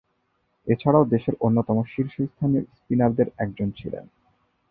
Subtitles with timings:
[0.67, 4.05] এছাড়াও, দেশের অন্যতম শীর্ষস্থানীয় স্পিনারদের একজন ছিলেন।